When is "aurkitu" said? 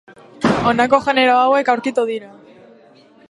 1.75-2.07